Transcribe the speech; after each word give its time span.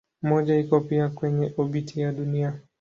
Mmoja 0.23 0.57
iko 0.59 0.79
pia 0.81 1.09
kwenye 1.09 1.53
obiti 1.57 2.01
ya 2.01 2.11
Dunia. 2.11 2.59